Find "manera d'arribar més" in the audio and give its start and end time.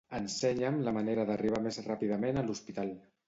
0.95-1.79